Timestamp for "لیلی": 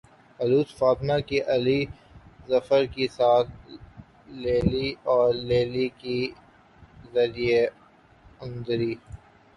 4.41-4.89, 5.43-5.87